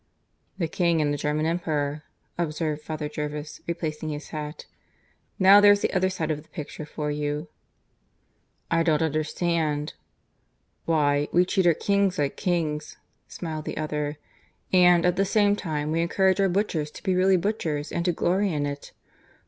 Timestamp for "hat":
4.29-4.65